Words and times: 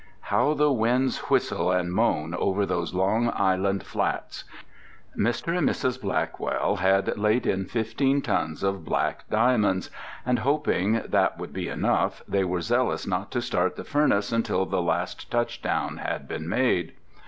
How 0.33 0.55
the 0.55 0.71
winds 0.71 1.19
whistle 1.29 1.71
and 1.71 1.93
moan 1.93 2.33
over 2.33 2.65
those 2.65 2.91
Long 2.91 3.31
Island 3.35 3.83
flats! 3.83 4.45
Mr. 5.15 5.55
and 5.55 5.69
Mrs. 5.69 6.01
Blackwell 6.01 6.77
had 6.77 7.19
laid 7.19 7.45
in 7.45 7.65
fifteen 7.65 8.23
tons 8.23 8.63
of 8.63 8.83
black 8.83 9.29
diamonds. 9.29 9.91
And 10.25 10.39
hoping 10.39 11.03
that 11.07 11.37
would 11.37 11.53
be 11.53 11.67
enough, 11.67 12.23
they 12.27 12.43
were 12.43 12.61
zealous 12.61 13.05
not 13.05 13.29
to 13.33 13.43
start 13.43 13.75
the 13.75 13.83
furnace 13.83 14.31
until 14.31 14.65
the 14.65 14.81
last 14.81 15.29
touchdown 15.29 15.97
had 15.97 16.27
been 16.27 16.49
made. 16.49 16.93